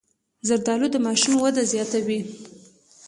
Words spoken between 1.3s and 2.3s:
وده زیاتوي.